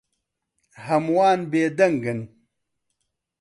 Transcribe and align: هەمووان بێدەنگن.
هەمووان 0.85 1.39
بێدەنگن. 1.51 2.19